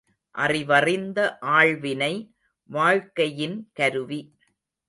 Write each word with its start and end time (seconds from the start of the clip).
அறிவறிந்த 0.35 1.37
ஆள்வினை 1.41 2.31
வாழ்க்கையின் 2.69 3.69
கருவி. 3.73 4.35